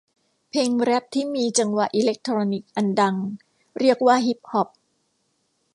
[0.49, 3.15] เพลงแร็พที่มีจังหวะอิเล็กทรอนิกส์อันดัง
[3.79, 4.67] เรียกว่าฮิปฮอป